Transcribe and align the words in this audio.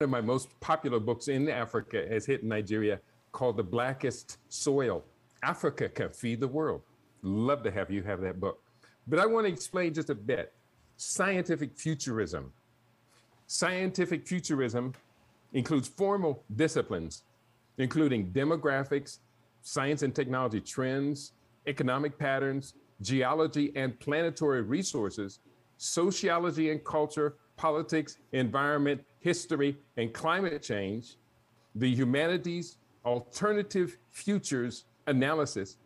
of 0.00 0.10
my 0.10 0.20
most 0.20 0.48
popular 0.60 1.00
books 1.00 1.26
in 1.26 1.48
Africa 1.48 2.06
has 2.08 2.24
hit 2.24 2.44
Nigeria 2.44 3.00
called 3.32 3.56
The 3.56 3.64
Blackest 3.64 4.38
Soil. 4.48 5.04
Africa 5.42 5.88
can 5.88 6.10
feed 6.10 6.38
the 6.38 6.46
world. 6.46 6.82
Love 7.22 7.64
to 7.64 7.72
have 7.72 7.90
you 7.90 8.04
have 8.04 8.20
that 8.20 8.38
book. 8.38 8.62
But 9.08 9.18
I 9.18 9.26
want 9.26 9.48
to 9.48 9.52
explain 9.52 9.92
just 9.92 10.08
a 10.08 10.14
bit 10.14 10.52
scientific 10.98 11.76
futurism. 11.76 12.52
Scientific 13.48 14.24
futurism 14.24 14.94
includes 15.52 15.88
formal 15.88 16.44
disciplines, 16.54 17.24
including 17.78 18.30
demographics, 18.30 19.18
science 19.62 20.02
and 20.02 20.14
technology 20.14 20.60
trends, 20.60 21.32
economic 21.66 22.16
patterns, 22.16 22.74
geology 23.02 23.72
and 23.74 23.98
planetary 23.98 24.62
resources, 24.62 25.40
sociology 25.76 26.70
and 26.70 26.84
culture, 26.84 27.34
politics, 27.58 28.16
environment, 28.32 29.04
history, 29.20 29.76
and 29.98 30.14
climate 30.14 30.62
change, 30.62 31.16
the 31.74 31.90
humanities, 31.90 32.78
alternative 33.04 33.98
futures 34.10 34.84
analysis, 35.06 35.76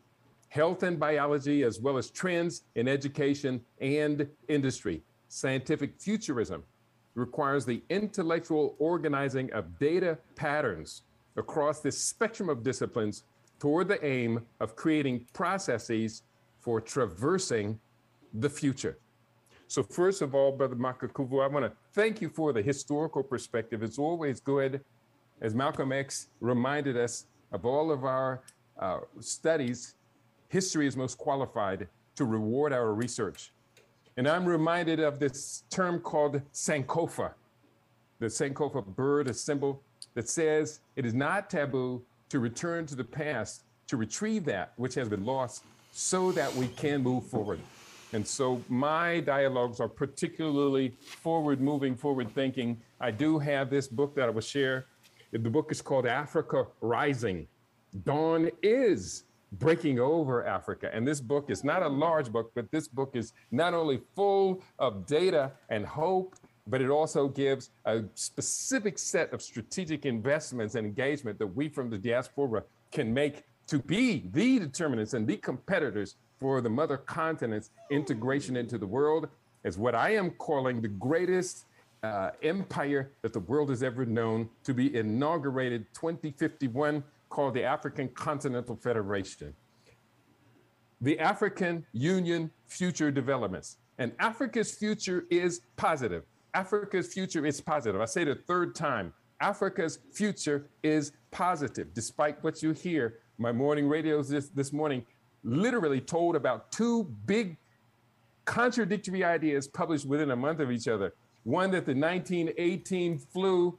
health 0.49 0.83
and 0.83 1.01
biology, 1.01 1.65
as 1.65 1.81
well 1.81 1.97
as 1.97 2.11
trends 2.11 2.63
in 2.75 2.87
education 2.87 3.61
and 3.81 4.29
industry. 4.49 5.03
Scientific 5.29 5.99
futurism 5.99 6.63
requires 7.15 7.65
the 7.65 7.83
intellectual 7.89 8.77
organizing 8.79 9.53
of 9.53 9.79
data 9.79 10.19
patterns 10.37 11.03
across 11.37 11.81
this 11.81 11.99
spectrum 11.99 12.49
of 12.49 12.63
disciplines 12.63 13.25
toward 13.59 13.89
the 13.89 14.05
aim 14.05 14.45
of 14.61 14.77
creating 14.77 15.27
processes 15.33 16.23
for 16.61 16.81
traversing 16.81 17.79
the 18.35 18.51
future. 18.51 18.99
So, 19.73 19.83
first 19.83 20.21
of 20.21 20.35
all, 20.35 20.53
Brother 20.53 20.77
Makakuvu, 20.77 21.43
I 21.43 21.47
want 21.47 21.65
to 21.65 21.73
thank 21.95 22.21
you 22.21 22.29
for 22.29 22.53
the 22.53 22.61
historical 22.61 23.23
perspective. 23.23 23.83
It's 23.83 23.99
always 23.99 24.39
good, 24.39 24.83
as 25.41 25.55
Malcolm 25.55 25.93
X 25.93 26.27
reminded 26.43 26.99
us 26.99 27.25
of 27.53 27.65
all 27.65 27.91
of 27.91 28.05
our 28.05 28.43
uh, 28.79 28.99
studies, 29.21 29.95
history 30.51 30.87
is 30.87 30.95
most 30.95 31.17
qualified 31.17 31.89
to 32.17 32.27
reward 32.27 32.75
our 32.75 32.93
research. 32.93 33.51
And 34.19 34.29
I'm 34.29 34.45
reminded 34.45 35.01
of 35.01 35.19
this 35.19 35.65
term 35.71 36.01
called 36.01 36.43
Sankofa, 36.53 37.33
the 38.19 38.27
Sankofa 38.27 38.85
bird, 38.85 39.27
a 39.29 39.33
symbol 39.33 39.81
that 40.13 40.29
says 40.29 40.81
it 40.97 41.07
is 41.07 41.15
not 41.15 41.49
taboo 41.49 42.03
to 42.29 42.41
return 42.41 42.85
to 42.89 42.95
the 42.95 43.05
past 43.05 43.63
to 43.87 43.97
retrieve 43.97 44.45
that 44.45 44.75
which 44.77 44.95
has 44.97 45.09
been 45.09 45.25
lost 45.25 45.65
so 45.93 46.31
that 46.33 46.55
we 46.57 46.69
can 46.69 47.03
move 47.03 47.25
forward. 47.25 47.59
And 48.13 48.27
so 48.27 48.61
my 48.69 49.21
dialogues 49.21 49.81
are 49.81 49.89
particularly 49.89 50.91
forward 51.01 51.61
moving, 51.61 51.97
forward 51.97 52.31
thinking. 52.35 52.81
I 53.01 53.11
do 53.11 53.39
have 53.39 53.71
this 53.71 53.89
book 53.89 54.15
that 54.17 54.27
I 54.27 54.31
will 54.31 54.43
share. 54.43 54.87
The 55.33 55.39
book 55.39 55.73
is 55.73 55.81
called 55.81 56.07
Africa 56.07 56.67
Rising. 56.83 57.49
Dawn 58.05 58.51
is 58.63 59.25
breaking 59.53 59.99
over 59.99 60.47
Africa. 60.47 60.91
And 60.93 61.07
this 61.07 61.21
book 61.21 61.51
is 61.51 61.65
not 61.65 61.83
a 61.83 61.89
large 61.89 62.31
book, 62.31 62.53
but 62.55 62.71
this 62.71 62.89
book 62.89 63.13
is 63.15 63.33
not 63.51 63.75
only 63.75 64.01
full 64.15 64.63
of 64.79 65.07
data 65.07 65.53
and 65.71 65.87
hope, 65.87 66.37
but 66.67 66.81
it 66.81 66.91
also 66.91 67.29
gives 67.29 67.71
a 67.87 68.03
specific 68.15 68.99
set 68.99 69.33
of 69.33 69.43
strategic 69.43 70.07
investments 70.07 70.75
and 70.75 70.87
engagement 70.87 71.39
that 71.39 71.47
we 71.47 71.69
from 71.69 71.91
the 71.91 71.99
diaspora 71.99 72.63
can 72.91 73.13
make 73.13 73.45
to 73.67 73.79
be 73.79 74.29
the 74.33 74.59
determinants 74.59 75.15
and 75.15 75.27
the 75.27 75.37
competitors 75.37 76.17
for 76.43 76.61
the 76.61 76.69
mother 76.69 76.97
continent's 76.97 77.71
integration 77.89 78.57
into 78.57 78.77
the 78.77 78.87
world 78.87 79.29
is 79.63 79.79
what 79.79 79.95
I 79.95 80.11
am 80.17 80.33
calling 80.33 80.83
the 80.83 80.89
greatest 80.89 81.67
uh, 82.03 82.31
empire 82.43 83.13
that 83.23 83.33
the 83.33 83.39
world 83.39 83.71
has 83.71 83.85
ever 83.85 84.05
known 84.05 84.51
to 84.65 84.75
be 84.75 84.95
inaugurated 84.97 85.87
2051 85.95 87.05
called 87.29 87.55
the 87.55 87.63
African 87.63 88.09
Continental 88.09 88.75
Federation. 88.75 89.55
The 91.01 91.17
African 91.21 91.87
Union 91.93 92.51
Future 92.67 93.13
Developments. 93.13 93.77
And 93.99 94.11
Africa's 94.19 94.75
future 94.75 95.27
is 95.31 95.61
positive. 95.77 96.25
Africa's 96.55 97.15
future 97.15 97.47
is 97.47 97.61
positive. 97.61 98.01
I 98.01 98.07
say 98.07 98.23
it 98.23 98.29
a 98.29 98.35
third 98.35 98.75
time 98.75 99.13
Africa's 99.41 99.99
future 100.13 100.67
is 100.83 101.13
positive, 101.31 101.95
despite 101.95 102.43
what 102.43 102.63
you 102.63 102.73
hear. 102.73 103.19
My 103.39 103.51
morning 103.51 103.89
radios 103.89 104.29
this, 104.29 104.49
this 104.49 104.73
morning 104.73 105.05
literally 105.45 106.01
told 106.01 106.37
about 106.37 106.71
two 106.73 107.05
big 107.27 107.57
contradictory 108.45 109.25
ideas 109.25 109.69
published 109.69 110.07
within 110.07 110.31
a 110.31 110.37
month 110.37 110.61
of 110.61 110.71
each 110.71 110.89
other. 110.89 111.15
One 111.45 111.71
that 111.73 111.87
the 111.87 111.95
1918 111.95 113.19
flu 113.19 113.79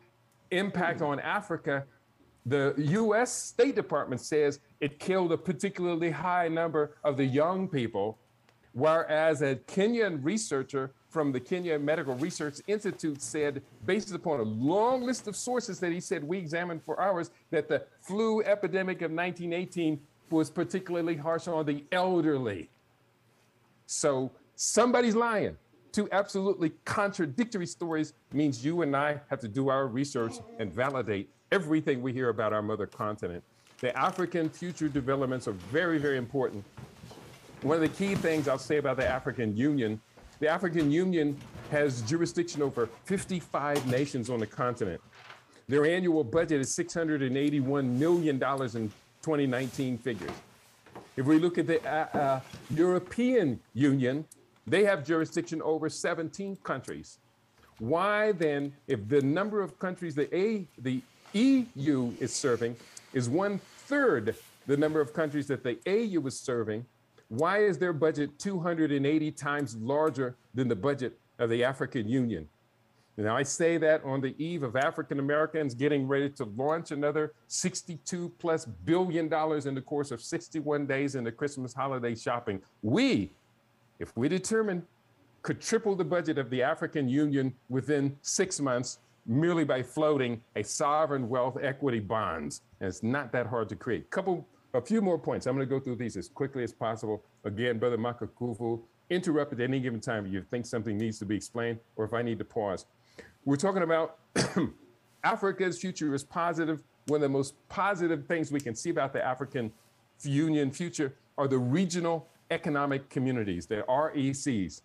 impact 0.51 1.01
on 1.01 1.19
Africa, 1.19 1.85
the 2.45 2.73
US 2.77 3.33
State 3.33 3.75
Department 3.75 4.21
says 4.21 4.59
it 4.79 4.99
killed 4.99 5.31
a 5.31 5.37
particularly 5.37 6.11
high 6.11 6.47
number 6.47 6.97
of 7.03 7.17
the 7.17 7.25
young 7.25 7.67
people, 7.67 8.17
whereas 8.73 9.41
a 9.41 9.55
Kenyan 9.55 10.23
researcher 10.23 10.91
from 11.09 11.31
the 11.31 11.39
Kenya 11.39 11.77
Medical 11.77 12.15
Research 12.15 12.55
Institute 12.67 13.21
said, 13.21 13.61
based 13.85 14.13
upon 14.13 14.39
a 14.39 14.43
long 14.43 15.03
list 15.03 15.27
of 15.27 15.35
sources 15.35 15.79
that 15.79 15.91
he 15.91 15.99
said 15.99 16.23
we 16.23 16.39
examined 16.39 16.83
for 16.83 16.99
hours, 16.99 17.29
that 17.51 17.69
the 17.69 17.85
flu 18.01 18.41
epidemic 18.41 18.97
of 19.03 19.11
1918 19.11 20.01
was 20.33 20.49
particularly 20.49 21.15
harsh 21.15 21.47
on 21.47 21.65
the 21.65 21.83
elderly. 21.91 22.69
So 23.85 24.31
somebody's 24.55 25.15
lying. 25.15 25.57
Two 25.91 26.09
absolutely 26.11 26.71
contradictory 26.85 27.67
stories 27.67 28.13
means 28.33 28.65
you 28.65 28.81
and 28.81 28.95
I 28.95 29.21
have 29.29 29.39
to 29.41 29.47
do 29.47 29.69
our 29.69 29.87
research 29.87 30.33
and 30.59 30.73
validate 30.73 31.29
everything 31.51 32.01
we 32.01 32.11
hear 32.11 32.29
about 32.29 32.51
our 32.51 32.63
mother 32.63 32.87
continent. 32.87 33.43
The 33.79 33.95
African 33.97 34.49
future 34.49 34.89
developments 34.89 35.47
are 35.47 35.51
very, 35.51 35.99
very 35.99 36.17
important. 36.17 36.63
One 37.61 37.75
of 37.75 37.81
the 37.81 37.89
key 37.89 38.15
things 38.15 38.47
I'll 38.47 38.57
say 38.57 38.77
about 38.77 38.97
the 38.97 39.07
African 39.07 39.55
Union 39.55 40.01
the 40.43 40.49
African 40.49 40.91
Union 40.91 41.37
has 41.71 42.01
jurisdiction 42.01 42.61
over 42.61 42.89
55 43.05 43.87
nations 43.87 44.29
on 44.29 44.41
the 44.41 44.45
continent. 44.45 44.99
Their 45.69 45.85
annual 45.85 46.23
budget 46.25 46.59
is 46.59 46.75
$681 46.75 47.85
million 47.85 48.43
in 48.75 48.91
2019 49.23 49.97
figures. 49.97 50.31
If 51.15 51.25
we 51.25 51.39
look 51.39 51.57
at 51.57 51.67
the 51.67 51.81
uh, 51.85 52.17
uh, 52.17 52.39
European 52.69 53.59
Union, 53.73 54.25
they 54.67 54.83
have 54.83 55.05
jurisdiction 55.05 55.61
over 55.61 55.89
17 55.89 56.57
countries. 56.57 57.19
Why 57.79 58.33
then, 58.33 58.73
if 58.87 59.07
the 59.07 59.21
number 59.21 59.61
of 59.61 59.79
countries 59.79 60.15
the, 60.15 60.33
A, 60.35 60.67
the 60.77 61.01
EU 61.33 62.13
is 62.19 62.33
serving 62.33 62.75
is 63.13 63.29
one 63.29 63.59
third 63.87 64.35
the 64.65 64.77
number 64.77 65.01
of 65.01 65.13
countries 65.13 65.47
that 65.47 65.63
the 65.63 65.77
AU 65.85 66.25
is 66.25 66.39
serving, 66.39 66.85
why 67.27 67.63
is 67.63 67.77
their 67.77 67.93
budget 67.93 68.39
280 68.39 69.31
times 69.31 69.75
larger 69.77 70.35
than 70.53 70.67
the 70.67 70.75
budget 70.75 71.19
of 71.39 71.49
the 71.49 71.63
African 71.63 72.07
Union? 72.07 72.47
Now, 73.15 73.37
I 73.37 73.43
say 73.43 73.77
that 73.77 74.03
on 74.03 74.21
the 74.21 74.33
eve 74.43 74.63
of 74.63 74.75
African 74.75 75.19
Americans 75.19 75.75
getting 75.75 76.07
ready 76.07 76.29
to 76.31 76.45
launch 76.57 76.91
another 76.91 77.33
62 77.47 78.31
plus 78.39 78.65
billion 78.65 79.29
dollars 79.29 79.67
in 79.67 79.75
the 79.75 79.81
course 79.81 80.09
of 80.09 80.19
61 80.19 80.87
days 80.87 81.13
in 81.13 81.23
the 81.23 81.31
Christmas 81.31 81.73
holiday 81.73 82.15
shopping. 82.15 82.59
We, 82.81 83.31
if 83.99 84.17
we 84.17 84.27
determine, 84.29 84.83
could 85.43 85.61
triple 85.61 85.95
the 85.95 86.03
budget 86.03 86.39
of 86.39 86.49
the 86.49 86.63
African 86.63 87.07
Union 87.07 87.53
within 87.69 88.17
six 88.23 88.59
months 88.59 88.99
merely 89.27 89.63
by 89.63 89.83
floating 89.83 90.41
a 90.55 90.63
sovereign 90.63 91.29
wealth 91.29 91.57
equity 91.61 91.99
bonds. 91.99 92.61
And 92.79 92.87
it's 92.87 93.03
not 93.03 93.31
that 93.33 93.45
hard 93.45 93.69
to 93.69 93.75
create. 93.75 94.09
Couple, 94.09 94.45
a 94.73 94.81
few 94.81 95.01
more 95.01 95.19
points. 95.19 95.45
I'm 95.45 95.55
going 95.55 95.67
to 95.67 95.69
go 95.69 95.79
through 95.79 95.97
these 95.97 96.17
as 96.17 96.29
quickly 96.29 96.63
as 96.63 96.73
possible. 96.73 97.23
Again, 97.43 97.77
Brother 97.77 97.97
Makakuvu, 97.97 98.81
interrupt 99.09 99.53
at 99.53 99.59
any 99.59 99.79
given 99.79 99.99
time 99.99 100.25
if 100.25 100.33
you 100.33 100.41
think 100.49 100.65
something 100.65 100.97
needs 100.97 101.19
to 101.19 101.25
be 101.25 101.35
explained 101.35 101.79
or 101.95 102.05
if 102.05 102.13
I 102.13 102.21
need 102.21 102.39
to 102.39 102.45
pause. 102.45 102.85
We're 103.45 103.57
talking 103.57 103.83
about 103.83 104.19
Africa's 105.23 105.77
future 105.77 106.13
is 106.15 106.23
positive. 106.23 106.81
One 107.07 107.17
of 107.17 107.21
the 107.21 107.29
most 107.29 107.55
positive 107.67 108.25
things 108.25 108.53
we 108.53 108.61
can 108.61 108.73
see 108.73 108.89
about 108.89 109.11
the 109.11 109.23
African 109.23 109.71
Union 110.23 110.71
future 110.71 111.15
are 111.37 111.49
the 111.49 111.57
regional 111.57 112.29
economic 112.51 113.09
communities, 113.09 113.65
the 113.65 113.83
RECs. 113.89 114.81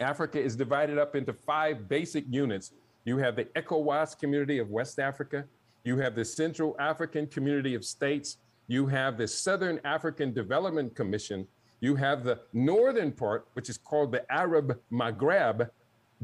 Africa 0.00 0.38
is 0.38 0.54
divided 0.54 0.98
up 0.98 1.16
into 1.16 1.32
five 1.32 1.88
basic 1.88 2.24
units. 2.28 2.72
You 3.06 3.16
have 3.18 3.36
the 3.36 3.46
ECOWAS 3.56 4.18
community 4.18 4.58
of 4.58 4.68
West 4.68 4.98
Africa, 4.98 5.46
you 5.84 5.96
have 5.96 6.14
the 6.14 6.24
Central 6.26 6.76
African 6.78 7.26
community 7.26 7.74
of 7.74 7.86
states, 7.86 8.36
you 8.68 8.86
have 8.86 9.16
the 9.16 9.26
Southern 9.26 9.80
African 9.84 10.34
Development 10.34 10.94
Commission, 10.94 11.46
you 11.80 11.96
have 11.96 12.22
the 12.22 12.40
northern 12.52 13.12
part, 13.12 13.46
which 13.54 13.70
is 13.70 13.78
called 13.78 14.12
the 14.12 14.30
Arab 14.30 14.78
Maghreb, 14.92 15.70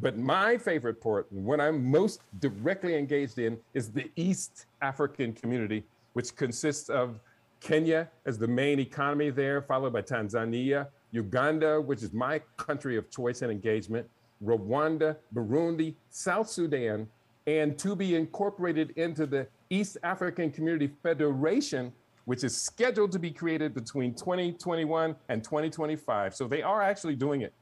but 0.01 0.17
my 0.17 0.57
favorite 0.59 1.01
part, 1.01 1.31
what 1.33 1.61
I'm 1.61 1.85
most 1.91 2.23
directly 2.41 2.97
engaged 2.97 3.39
in, 3.39 3.59
is 3.75 3.91
the 3.91 4.11
East 4.17 4.67
African 4.83 5.33
community, 5.33 5.85
which 6.13 6.35
consists 6.37 6.89
of 6.89 7.21
Kenya 7.61 8.09
as 8.27 8.39
the 8.39 8.47
main 8.47 8.79
economy 8.79 9.31
there, 9.31 9.63
followed 9.63 9.93
by 9.93 10.03
Tanzania, 10.03 10.89
Uganda, 11.11 11.81
which 11.81 12.03
is 12.03 12.13
my 12.13 12.41
country 12.57 12.97
of 12.97 13.11
choice 13.11 13.43
and 13.43 13.51
engagement, 13.51 14.07
Rwanda, 14.45 15.17
Burundi, 15.35 15.95
South 16.11 16.49
Sudan, 16.49 17.09
and 17.47 17.79
to 17.79 17.97
be 17.97 18.15
incorporated 18.15 18.91
into 18.97 19.27
the 19.27 19.47
East 19.71 19.97
African 20.03 20.51
Community 20.51 20.91
Federation, 21.03 21.93
which 22.27 22.45
is 22.45 22.57
scheduled 22.57 23.11
to 23.13 23.19
be 23.19 23.31
created 23.31 23.75
between 23.75 24.15
2021 24.15 25.17
and 25.29 25.43
2025. 25.43 26.35
So 26.35 26.47
they 26.47 26.63
are 26.63 26.83
actually 26.83 27.17
doing 27.17 27.41
it. 27.41 27.53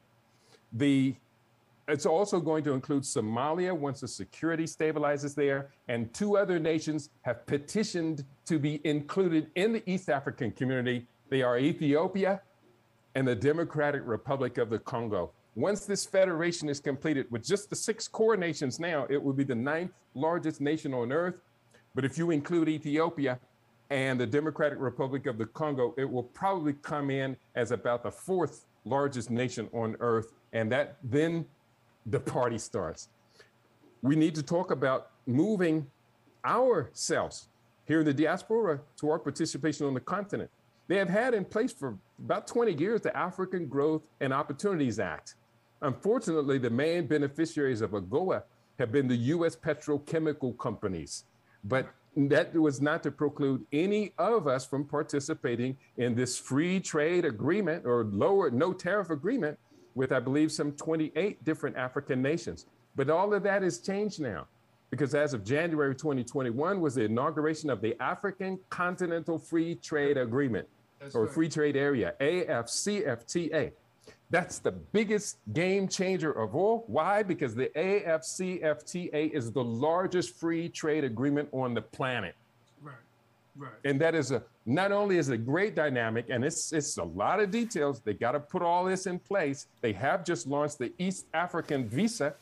The 0.73 1.15
it's 1.87 2.05
also 2.05 2.39
going 2.39 2.63
to 2.65 2.73
include 2.73 3.03
Somalia 3.03 3.75
once 3.75 4.01
the 4.01 4.07
security 4.07 4.65
stabilizes 4.65 5.33
there, 5.33 5.69
and 5.87 6.13
two 6.13 6.37
other 6.37 6.59
nations 6.59 7.09
have 7.21 7.45
petitioned 7.45 8.25
to 8.45 8.59
be 8.59 8.81
included 8.83 9.49
in 9.55 9.73
the 9.73 9.89
East 9.89 10.09
African 10.09 10.51
community. 10.51 11.05
They 11.29 11.41
are 11.41 11.57
Ethiopia 11.57 12.41
and 13.15 13.27
the 13.27 13.35
Democratic 13.35 14.01
Republic 14.05 14.57
of 14.57 14.69
the 14.69 14.79
Congo. 14.79 15.31
Once 15.55 15.85
this 15.85 16.05
federation 16.05 16.69
is 16.69 16.79
completed 16.79 17.25
with 17.31 17.43
just 17.43 17.69
the 17.69 17.75
six 17.75 18.07
core 18.07 18.37
nations 18.37 18.79
now, 18.79 19.07
it 19.09 19.21
will 19.21 19.33
be 19.33 19.43
the 19.43 19.55
ninth 19.55 19.91
largest 20.13 20.61
nation 20.61 20.93
on 20.93 21.11
earth. 21.11 21.35
But 21.95 22.05
if 22.05 22.17
you 22.17 22.31
include 22.31 22.69
Ethiopia 22.69 23.39
and 23.89 24.19
the 24.19 24.27
Democratic 24.27 24.79
Republic 24.79 25.25
of 25.25 25.37
the 25.37 25.45
Congo, 25.47 25.95
it 25.97 26.09
will 26.09 26.23
probably 26.23 26.73
come 26.73 27.09
in 27.09 27.37
as 27.55 27.71
about 27.71 28.03
the 28.03 28.11
fourth 28.11 28.65
largest 28.85 29.31
nation 29.31 29.69
on 29.73 29.95
earth. 29.99 30.33
And 30.53 30.71
that 30.71 30.97
then 31.03 31.45
the 32.07 32.19
party 32.19 32.57
starts. 32.57 33.09
We 34.01 34.15
need 34.15 34.33
to 34.35 34.43
talk 34.43 34.71
about 34.71 35.11
moving 35.25 35.87
ourselves 36.45 37.49
here 37.85 37.99
in 37.99 38.05
the 38.05 38.13
diaspora 38.13 38.79
to 38.99 39.09
our 39.09 39.19
participation 39.19 39.85
on 39.85 39.93
the 39.93 39.99
continent. 39.99 40.49
They 40.87 40.95
have 40.97 41.09
had 41.09 41.33
in 41.33 41.43
place 41.43 41.73
for 41.73 41.97
about 42.17 42.47
20 42.47 42.73
years 42.73 43.01
the 43.01 43.15
African 43.15 43.67
Growth 43.67 44.07
and 44.21 44.33
Opportunities 44.33 44.99
Act. 44.99 45.35
Unfortunately, 45.81 46.57
the 46.57 46.69
main 46.69 47.05
beneficiaries 47.07 47.81
of 47.81 47.91
AGOA 47.91 48.43
have 48.79 48.91
been 48.91 49.07
the 49.07 49.15
US 49.15 49.55
petrochemical 49.55 50.57
companies. 50.57 51.25
But 51.63 51.89
that 52.15 52.53
was 52.53 52.81
not 52.81 53.03
to 53.03 53.11
preclude 53.11 53.65
any 53.71 54.13
of 54.17 54.47
us 54.47 54.65
from 54.65 54.85
participating 54.85 55.77
in 55.97 56.15
this 56.15 56.37
free 56.37 56.79
trade 56.79 57.25
agreement 57.25 57.85
or 57.85 58.05
lower 58.05 58.49
no 58.49 58.73
tariff 58.73 59.09
agreement 59.09 59.59
with, 59.97 60.11
I 60.11 60.19
believe, 60.19 60.51
some 60.51 60.71
28 60.73 61.43
different 61.43 61.75
African 61.75 62.21
nations. 62.21 62.67
But 62.95 63.09
all 63.09 63.33
of 63.33 63.43
that 63.43 63.63
has 63.63 63.79
changed 63.79 64.21
now 64.21 64.47
because 64.91 65.15
as 65.15 65.33
of 65.33 65.43
January 65.43 65.95
2021 65.95 66.79
was 66.79 66.95
the 66.95 67.03
inauguration 67.03 67.69
of 67.69 67.81
the 67.81 67.95
African 68.01 68.59
Continental 68.69 69.37
Free 69.37 69.75
Trade 69.75 70.17
Agreement 70.17 70.67
That's 70.99 71.15
or 71.15 71.25
right. 71.25 71.33
Free 71.33 71.49
Trade 71.49 71.75
Area, 71.75 72.13
AFCFTA. 72.21 73.71
That's 74.29 74.59
the 74.59 74.71
biggest 74.71 75.37
game 75.53 75.87
changer 75.87 76.31
of 76.31 76.55
all. 76.55 76.83
Why? 76.87 77.23
Because 77.23 77.55
the 77.55 77.71
AFCFTA 77.75 79.31
is 79.31 79.51
the 79.51 79.63
largest 79.63 80.37
free 80.37 80.69
trade 80.69 81.05
agreement 81.05 81.49
on 81.53 81.73
the 81.73 81.81
planet. 81.81 82.35
Right. 83.57 83.71
And 83.85 83.99
that 84.01 84.13
is 84.13 84.31
a 84.31 84.43
not 84.65 84.91
only 84.91 85.17
is 85.17 85.29
it 85.29 85.33
a 85.33 85.37
great 85.37 85.75
dynamic, 85.75 86.29
and 86.29 86.45
it's 86.45 86.71
it's 86.71 86.97
a 86.97 87.03
lot 87.03 87.39
of 87.39 87.49
details. 87.49 88.01
They 88.01 88.13
got 88.13 88.33
to 88.33 88.39
put 88.39 88.61
all 88.61 88.85
this 88.85 89.07
in 89.07 89.17
place. 89.17 89.67
They 89.81 89.93
have 89.93 90.23
just 90.23 90.45
launched 90.45 90.77
the 90.77 90.93
East 90.99 91.25
African 91.33 91.89
visa. 91.89 92.35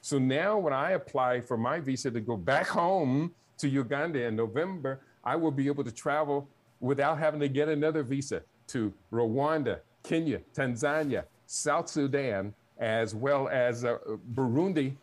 So 0.00 0.18
now 0.18 0.58
when 0.58 0.72
I 0.72 0.92
apply 0.92 1.40
for 1.40 1.56
my 1.56 1.80
visa 1.80 2.10
to 2.10 2.20
go 2.20 2.36
back 2.36 2.66
home 2.82 3.34
to 3.58 3.68
Uganda 3.68 4.22
in 4.22 4.36
November, 4.36 5.00
I 5.24 5.36
will 5.36 5.50
be 5.50 5.66
able 5.66 5.84
to 5.84 5.92
travel 5.92 6.48
without 6.80 7.18
having 7.18 7.40
to 7.40 7.48
get 7.48 7.68
another 7.68 8.02
visa 8.02 8.42
to 8.68 8.92
Rwanda, 9.12 9.80
Kenya, 10.02 10.40
Tanzania, 10.54 11.24
South 11.46 11.88
Sudan, 11.88 12.54
as 12.78 13.14
well 13.14 13.48
as 13.48 13.84
uh, 13.84 13.98
Burundi. 14.34 14.94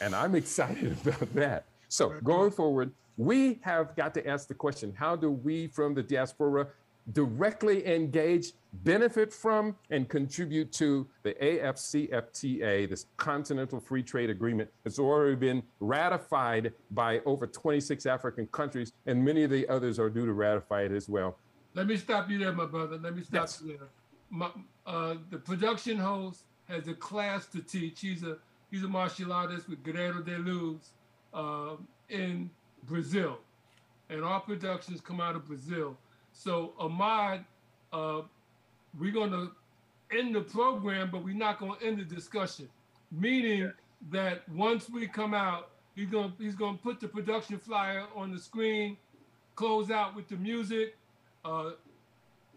And 0.00 0.14
I'm 0.14 0.34
excited 0.42 0.96
about 1.04 1.34
that. 1.34 1.64
So 1.88 2.10
going 2.22 2.50
forward, 2.50 2.92
we 3.16 3.60
have 3.62 3.94
got 3.96 4.14
to 4.14 4.26
ask 4.26 4.48
the 4.48 4.54
question 4.54 4.92
how 4.96 5.16
do 5.16 5.30
we 5.30 5.66
from 5.68 5.94
the 5.94 6.02
diaspora 6.02 6.66
directly 7.12 7.86
engage, 7.86 8.52
benefit 8.72 9.32
from, 9.32 9.76
and 9.90 10.08
contribute 10.08 10.72
to 10.72 11.06
the 11.22 11.34
AFCFTA, 11.34 12.88
this 12.88 13.06
Continental 13.16 13.78
Free 13.78 14.02
Trade 14.02 14.30
Agreement 14.30 14.70
that's 14.82 14.98
already 14.98 15.36
been 15.36 15.62
ratified 15.80 16.72
by 16.92 17.20
over 17.26 17.46
26 17.46 18.06
African 18.06 18.46
countries, 18.48 18.92
and 19.06 19.22
many 19.22 19.42
of 19.42 19.50
the 19.50 19.68
others 19.68 19.98
are 19.98 20.08
due 20.08 20.24
to 20.24 20.32
ratify 20.32 20.82
it 20.82 20.92
as 20.92 21.08
well. 21.08 21.36
Let 21.74 21.86
me 21.86 21.96
stop 21.96 22.30
you 22.30 22.38
there, 22.38 22.52
my 22.52 22.66
brother. 22.66 22.96
Let 22.96 23.16
me 23.16 23.22
stop 23.22 23.42
yes. 23.42 23.62
you 23.62 23.76
there. 23.76 23.88
My, 24.30 24.50
uh, 24.86 25.16
the 25.30 25.38
production 25.38 25.98
host 25.98 26.44
has 26.68 26.88
a 26.88 26.94
class 26.94 27.46
to 27.48 27.60
teach. 27.60 28.00
He's 28.00 28.22
a 28.22 28.38
he's 28.70 28.84
a 28.84 28.88
martial 28.88 29.32
artist 29.32 29.68
with 29.68 29.82
Guerrero 29.82 30.22
de 30.22 30.38
Luz 30.38 30.92
uh, 31.32 31.76
in 32.08 32.50
Brazil, 32.86 33.38
and 34.10 34.24
our 34.24 34.40
productions 34.40 35.00
come 35.00 35.20
out 35.20 35.36
of 35.36 35.46
Brazil. 35.46 35.96
So 36.32 36.72
Ahmad, 36.78 37.44
uh, 37.92 38.22
we're 38.98 39.12
gonna 39.12 39.50
end 40.16 40.34
the 40.34 40.42
program, 40.42 41.10
but 41.10 41.24
we're 41.24 41.34
not 41.34 41.58
gonna 41.58 41.78
end 41.82 41.98
the 41.98 42.04
discussion. 42.04 42.68
Meaning 43.10 43.72
that 44.10 44.48
once 44.48 44.90
we 44.90 45.06
come 45.06 45.34
out, 45.34 45.70
he's 45.94 46.08
gonna 46.08 46.32
he's 46.38 46.54
gonna 46.54 46.78
put 46.78 47.00
the 47.00 47.08
production 47.08 47.58
flyer 47.58 48.04
on 48.14 48.32
the 48.32 48.38
screen, 48.38 48.96
close 49.54 49.90
out 49.90 50.14
with 50.14 50.28
the 50.28 50.36
music, 50.36 50.96
uh, 51.44 51.70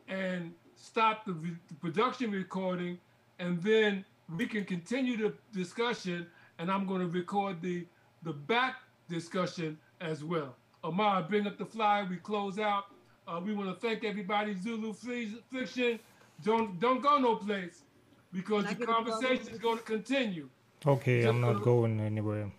and 0.07 0.53
stop 0.75 1.25
the, 1.25 1.33
the 1.33 1.73
production 1.79 2.31
recording, 2.31 2.97
and 3.39 3.61
then 3.61 4.03
we 4.35 4.45
can 4.45 4.65
continue 4.65 5.17
the 5.17 5.33
discussion. 5.53 6.27
And 6.59 6.71
I'm 6.71 6.87
going 6.87 7.01
to 7.01 7.07
record 7.07 7.61
the 7.61 7.85
the 8.23 8.33
back 8.33 8.77
discussion 9.09 9.77
as 10.01 10.23
well. 10.23 10.55
Amar, 10.83 11.23
bring 11.23 11.47
up 11.47 11.57
the 11.57 11.65
fly. 11.65 12.05
We 12.09 12.17
close 12.17 12.59
out. 12.59 12.85
Uh, 13.27 13.41
we 13.43 13.53
want 13.53 13.69
to 13.69 13.87
thank 13.87 14.03
everybody. 14.03 14.55
Zulu 14.55 14.93
Fiction, 14.93 15.99
don't 16.43 16.79
don't 16.79 17.01
go 17.01 17.17
no 17.17 17.35
place 17.35 17.83
because 18.31 18.65
the 18.65 18.85
conversation 18.85 19.47
is 19.49 19.57
going 19.59 19.77
to 19.77 19.83
continue. 19.83 20.49
Okay, 20.85 21.21
Just 21.21 21.29
I'm 21.29 21.41
not 21.41 21.63
going 21.63 21.99
anywhere. 21.99 22.51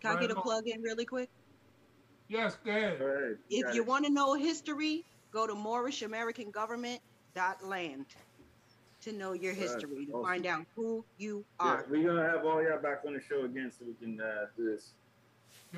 Can 0.00 0.10
right 0.10 0.18
I 0.18 0.20
get 0.20 0.30
a 0.30 0.40
plug 0.40 0.66
in 0.66 0.80
really 0.82 1.04
quick? 1.04 1.28
Yes, 2.28 2.56
go 2.64 2.70
ahead. 2.70 2.98
Go 2.98 3.06
ahead. 3.06 3.36
If 3.50 3.74
you 3.74 3.84
want 3.84 4.06
to 4.06 4.12
know 4.12 4.32
history, 4.34 5.04
go 5.30 5.46
to 5.46 5.54
MoorishAmericanGovernment.land 5.54 8.06
to 9.02 9.12
know 9.12 9.34
your 9.34 9.52
history, 9.52 10.06
to 10.06 10.12
awesome. 10.12 10.24
find 10.24 10.46
out 10.46 10.64
who 10.74 11.04
you 11.18 11.44
are. 11.60 11.76
Yeah, 11.76 11.82
we're 11.90 12.08
gonna 12.08 12.26
have 12.26 12.46
all 12.46 12.62
y'all 12.62 12.80
back 12.80 13.02
on 13.06 13.12
the 13.12 13.20
show 13.20 13.44
again 13.44 13.70
so 13.70 13.84
we 13.84 13.92
can 13.94 14.18
uh, 14.20 14.46
do 14.56 14.70
this. 14.70 14.94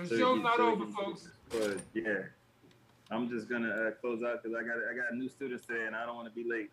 The 0.05 0.19
show's 0.19 0.43
not 0.43 0.61
over, 0.61 0.87
folks. 0.87 1.29
But 1.49 1.79
yeah, 1.95 2.25
I'm 3.11 3.31
just 3.31 3.49
gonna 3.49 3.71
uh, 3.71 3.91
close 3.93 4.23
out 4.23 4.43
because 4.43 4.57
I 4.57 4.62
got 4.62 4.76
I 4.91 4.95
got 4.95 5.17
new 5.17 5.29
students 5.29 5.67
today, 5.67 5.87
and 5.87 5.97
I 5.97 6.05
don't 6.05 6.17
want 6.17 6.29
to 6.29 6.35
be 6.35 6.49
late. 6.49 6.71